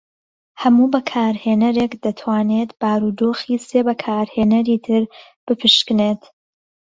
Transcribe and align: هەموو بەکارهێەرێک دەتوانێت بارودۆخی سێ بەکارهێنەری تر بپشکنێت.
هەموو 0.61 0.91
بەکارهێەرێک 0.93 1.93
دەتوانێت 2.03 2.69
بارودۆخی 2.81 3.63
سێ 3.67 3.79
بەکارهێنەری 3.87 4.77
تر 4.85 5.03
بپشکنێت. 5.45 6.21